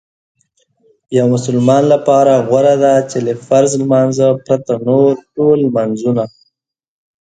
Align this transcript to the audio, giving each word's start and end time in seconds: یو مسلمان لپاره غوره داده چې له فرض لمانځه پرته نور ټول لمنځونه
یو 1.17 1.25
مسلمان 1.33 1.83
لپاره 1.93 2.33
غوره 2.47 2.75
داده 2.83 3.07
چې 3.11 3.17
له 3.25 3.33
فرض 3.47 3.71
لمانځه 3.81 4.27
پرته 4.45 4.73
نور 4.87 5.11
ټول 5.35 5.57
لمنځونه 5.65 6.23